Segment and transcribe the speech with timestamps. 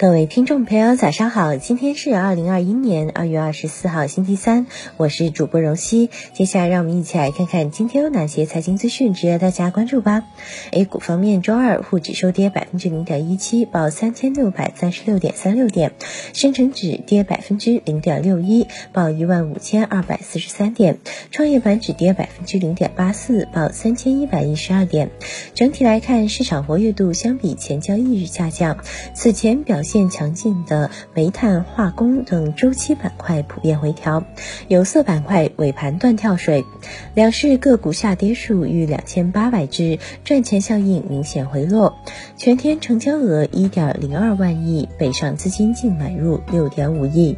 [0.00, 1.56] 各位听众朋友，早上好！
[1.56, 6.08] 今天是二零二一年二月二十四号，星期三，我是主播荣熙。
[6.34, 10.22] 接下来让我们一起来看看今天有哪些财经资讯值得大家关注吧。
[10.70, 15.90] A 股方面，周二沪指收跌百分之零点一七，报三千六百三十六点三六点；
[16.32, 20.94] 深成指跌百分之零点六一，报一万五千二百四十三点；
[21.32, 25.10] 创业板指跌百分之零点八四，报三千一百一十二点。
[25.54, 28.78] 整体来看，市场活跃度相比前交易日下降。
[29.12, 29.82] 此前表。
[29.88, 34.22] 现强劲的煤炭、化工等周期板块普遍回调，
[34.68, 36.62] 有色板块尾盘断跳水，
[37.14, 41.96] 两市个股下跌数逾两千八百只，赚钱效应明显回落。
[42.36, 47.34] 全天成交额一点零二万亿，北上资金净买入六点五亿。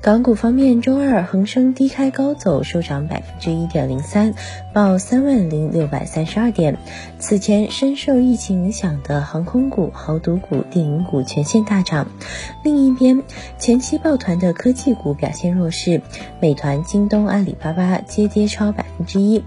[0.00, 4.32] 港股方面，周二恒生低开高走，收涨百分之一点零三，
[4.72, 6.78] 报三万零六百三十二点。
[7.18, 12.06] 此前深受疫情影响的航空股、豪赌股、电影股全线大涨。
[12.62, 13.24] 另一边，
[13.58, 16.00] 前期抱团的科技股表现弱势，
[16.40, 19.42] 美团、京东、阿里巴巴皆跌超百分之一。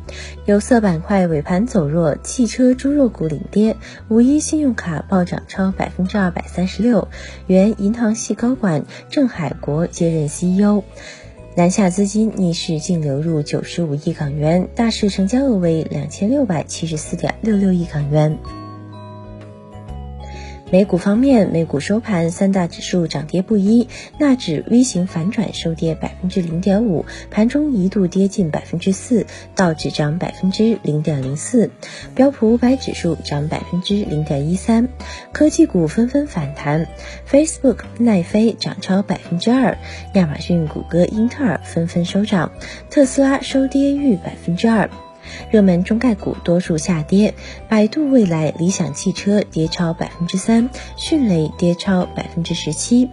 [0.46, 3.78] 有色板块尾盘走弱，汽车、猪肉股领跌。
[4.10, 7.08] 五一信用卡暴涨超百分之二百三十六。
[7.48, 10.28] 原银行系高管郑海国接任。
[10.42, 10.84] CEO，
[11.56, 18.40] 南下资金逆势净流入九十五亿港元，大市成交额为两千六百七十四点六六亿港元。
[20.72, 31.72] 美股方面，美股收盘，三大指数涨跌不一，纳指 V 型反转收跌百分之零点五，盘中一度跌近百分之四，道指涨百分之零点零四，
[32.16, 34.88] 标普五百指数涨百分之零点一三，
[35.34, 36.88] 科技股纷纷反弹
[37.30, 39.78] ，Facebook、奈飞涨超百分之二，
[40.14, 42.50] 亚马逊、谷歌、英特尔纷纷收涨，
[42.90, 44.90] 特斯拉收跌逾百分之二。
[45.50, 47.34] 热门中概股多数下跌，
[47.70, 53.10] 百度、未来、理想汽车跌超百分之三，迅雷跌超百分之十七，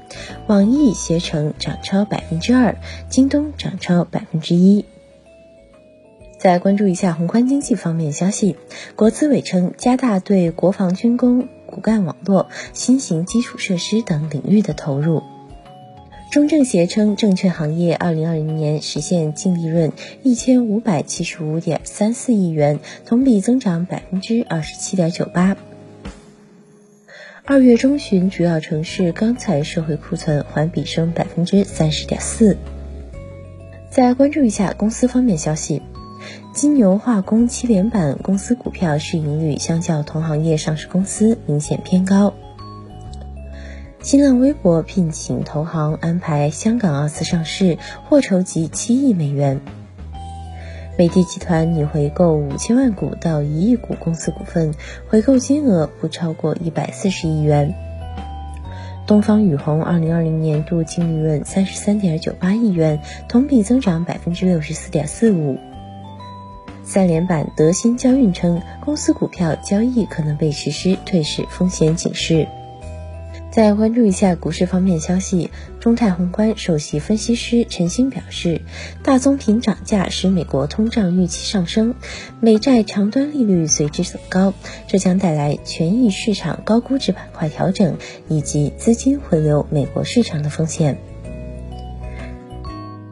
[0.46, 2.76] 网易、携程涨超百分之二，
[3.08, 4.84] 京东涨超百分之一。
[6.38, 8.56] 再关注一下宏观经济方面消息，
[8.94, 15.22] 国资委称加大对国防军工、骨干网络、新型基础设施等领域的投入。
[16.30, 25.56] 中证协称，证券行业二零二零年实现净利润一千五百七十五点三四亿元，同比增长百分之二十七点九八。
[27.46, 32.58] 二月中旬，主要城市钢材社会库存环比升百分之三十点四。
[33.90, 35.80] 再关注一下公司方面消息，
[36.52, 42.34] 金牛化工七连板公司股票市盈率相较同行业上市公司明显偏高。
[44.00, 47.78] 新浪微博聘请投行安排香港二次上市，
[48.09, 49.60] 或筹集七亿美元。
[50.97, 54.72] 美的集团拟回购五千万股到一亿股公司股份，
[55.08, 57.75] 回购金额不超过一百四十亿元。
[59.04, 65.58] 东方雨虹二零二零年度净利润三十三点九八亿元，同比增长百分之六十四点四五。
[66.84, 72.47] 三连板德新交运称，公司股票交易可能被实施退市风险警示。
[73.50, 75.50] 再关注一下股市方面消息，
[75.81, 78.60] 中泰宏观首席分析师陈星表示，
[79.03, 81.94] 大宗品涨价使美国通胀预期上升，
[82.41, 84.53] 美债长端利率随之走高，
[84.87, 87.97] 这将带来权益市场高估值板块调整
[88.28, 90.98] 以及资金回流美国市场的风险。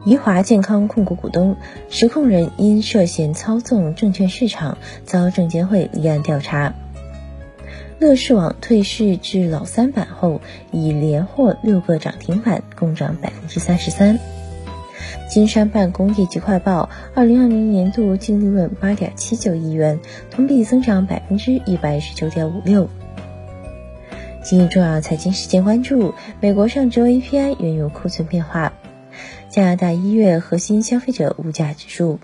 [0.05, 1.57] 怡华健康控股股东、
[1.89, 6.75] 实控人因涉嫌操纵证券市场，遭证监会立案调查。
[7.99, 10.39] 乐视网退市至老三板后，
[10.71, 14.19] 已连获六个涨停板，共涨百分之三十三。
[15.27, 19.99] 金山办公业绩快报，二零二零年度净利润八点七九亿元，
[20.29, 22.87] 同比增长百分之一百十九点五六。
[24.43, 28.73] 今日重要财经事件关注：美国上周 API 原油库存变化，
[29.49, 32.19] 加拿大一月核心消费者物价指数，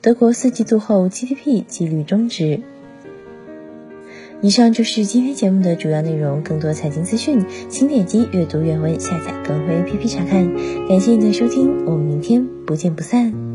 [0.00, 2.62] 德国四季度后 GDP 几率终值。
[4.42, 6.42] 以上就是今天节目的主要内容。
[6.42, 10.52] 更多财经资讯，请点击阅读原文下载更会 APP 查看。
[10.88, 13.51] 感谢您的收听，我们明天不见不散。